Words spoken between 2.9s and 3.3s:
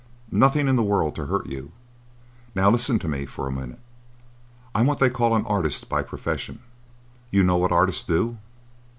to me